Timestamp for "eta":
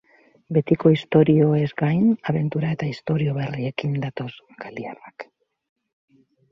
2.79-2.91